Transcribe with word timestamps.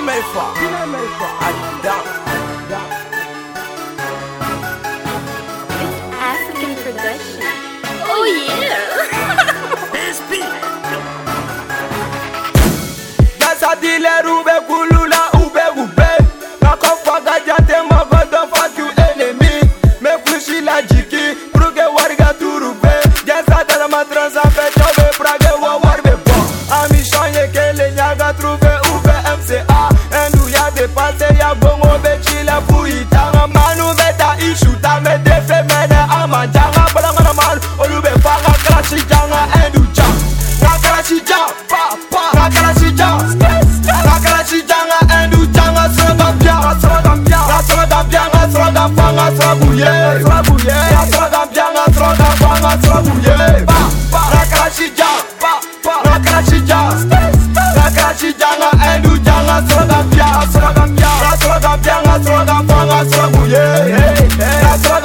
Melfa. 0.00 0.44
Adam. 1.48 2.04
It's 5.80 5.98
African 6.14 6.72
production. 6.82 7.42
Oh 8.10 8.24
yeah! 8.24 9.08
Gasa 13.40 13.74
dealer 13.80 14.26
ube 14.26 14.56
kulula 14.68 15.22
ube 15.42 15.64
ube. 15.82 16.10
Kako 16.60 16.90
faga 17.04 17.36
jate 17.46 17.78
mago 17.90 18.20
don't 18.30 18.48
fuck 18.54 18.76
you 18.78 18.88
enemy. 19.06 19.52
Me 20.00 20.10
fushi 20.24 20.60
la 20.64 20.82
jiki, 20.82 21.27
jang. 39.94 40.16
Nakala 40.62 41.02
jang, 41.02 41.50
pa 41.68 41.82
pa. 42.10 42.22
Nakala 42.34 42.72
jang, 42.98 43.18
nakala 44.06 44.42
janga 44.44 44.98
endu 45.18 45.40
janga 45.52 45.84
sroga 45.94 46.28
bia, 46.40 46.56
sroga 46.80 47.12
bia, 47.24 47.40
sroga 47.68 48.00
bia, 48.10 48.22
sroga 48.52 48.84
fanga, 48.96 49.26
sroguye, 49.36 49.92
sroguye, 50.22 50.78
sroga 51.10 51.42
bia, 51.52 51.66
sroga 51.94 52.28
fanga, 52.40 52.72
sroguye. 52.82 53.36
Pa 53.66 53.80
pa. 54.12 54.22
Nakala 54.34 54.68
jang, 54.98 55.22
pa 55.40 55.52
pa. 55.84 56.17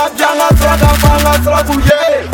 Sroga 0.00 0.16
bia, 0.16 0.56
sroga 0.56 0.90
fanga, 1.02 1.32
sroguye. 1.44 2.24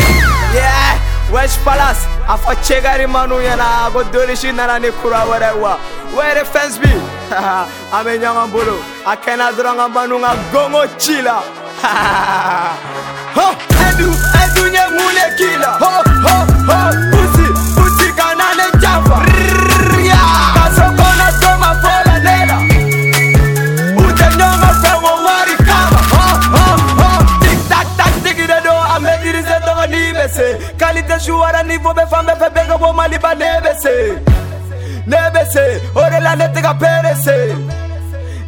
Yeah, 0.54 1.32
West 1.32 1.58
Palace. 1.64 2.06
Afɔ 2.28 2.54
cɛgari 2.62 3.06
manu 3.06 3.36
ɲɛna 3.38 3.92
ko 3.92 4.02
donisi 4.04 4.52
nana 4.54 4.78
ni 4.78 4.90
kura 5.02 5.26
wɛrɛ 5.26 5.60
wa 5.60 5.78
wɛrɛ 6.14 6.44
fɛns 6.44 6.78
bi 6.80 6.90
an 7.92 8.04
bɛ 8.04 8.18
ɲɔgɔn 8.18 8.50
bolo 8.52 8.78
a 9.06 9.16
kɛnɛ 9.16 9.52
dɔrɔn 9.54 9.76
ka 9.76 9.88
manu 9.88 10.20
ka 10.20 10.34
gongo 10.52 10.86
ci 10.98 11.22
la 11.22 11.42
Hɔ, 13.36 14.35
ni 29.88 30.12
baissé. 30.12 30.58
Qualité 30.78 31.14
joueur 31.24 31.52
à 31.54 31.62
niveau, 31.62 31.92
mais 31.94 32.06
femme, 32.06 32.30
fait 32.38 32.52
bien 32.52 32.64
que 32.64 32.92
mali 32.94 33.18
pas 33.18 33.34
nébaissé. 33.34 34.14
Nébaissé, 35.06 35.82
aurait 35.94 36.20
la 36.20 36.36
nette 36.36 36.60
qu'à 36.60 36.74
péresser. 36.74 37.54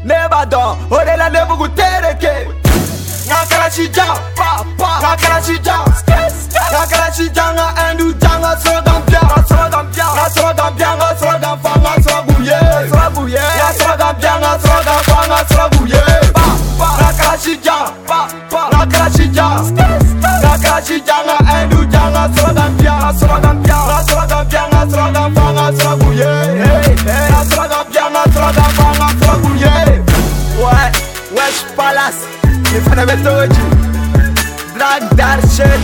Nébadan, 0.05 0.77
aurait 0.91 1.17
la 1.17 1.31
nette 1.31 1.47
pour 1.47 1.69
tereke. 1.75 2.49
Nakala 3.29 3.69
chija, 3.71 4.05
papa, 4.35 5.01
nakala 5.03 5.41
chija, 5.43 5.85
nakala 6.73 7.11
chija, 7.15 7.53
nga 7.53 7.91
endu 7.91 8.15
janga, 8.19 8.57
sro 8.57 8.81
gambia, 8.87 9.21
sro 9.47 9.69
gambia, 9.71 10.07
sro 10.35 10.55
gambia, 10.57 10.89
sro 11.19 11.33
gambia, 11.39 12.03
sro 12.03 12.23
bouye, 12.27 12.59
sro 12.89 13.11
bouye, 13.15 13.39
sro 13.79 13.97
gambia, 13.99 14.33
sro 14.63 14.77
gambia, 14.87 15.45
sro 15.51 15.69
bouye, 15.73 16.03
papa, 16.33 16.89
nakala 17.03 17.37
chija, 17.37 17.77
papa, 18.07 18.71
nakala 18.73 19.11
chija. 19.11 19.88
shijanga 20.87 21.37
edujanga 21.63 22.31
sragambyanga 22.37 23.13
sragambyanga 23.19 24.03
sragambyanga 24.09 24.81
sragambanga 24.91 25.73
sraguye 25.79 26.33
sragambyanga 27.51 28.23
sragambanga 28.35 29.09
sraguye 29.21 29.73
wesh 31.37 31.61
palace 31.77 32.23
ifana 32.79 33.07
betoji 33.07 33.61
black 34.75 35.03
dark 35.17 35.41
shit 35.57 35.81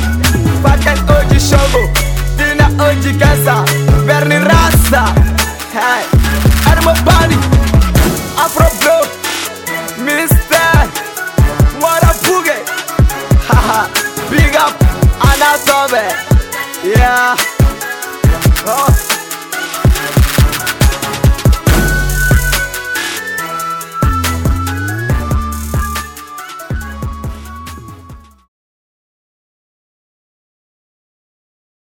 fucking 0.62 1.00
oji 1.16 1.41
shogo 1.41 1.83
dina 2.37 2.66
oji 2.88 3.12
kasa 3.19 3.65
berni 4.06 4.38
rasa 4.38 5.03
hey 5.75 6.04
and 6.71 6.84
my 6.84 6.94
body 7.04 7.37
afro 8.44 8.66
Yeah. 16.84 17.34
Oh. 18.66 19.03